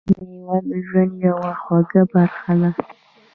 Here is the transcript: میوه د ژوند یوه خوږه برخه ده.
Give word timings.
میوه 0.27 0.57
د 0.67 0.69
ژوند 0.87 1.11
یوه 1.27 1.49
خوږه 1.61 2.01
برخه 2.11 2.53
ده. 2.61 2.69